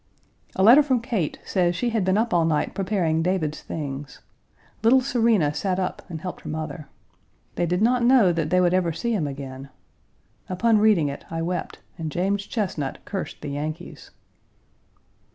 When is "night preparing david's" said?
2.43-3.61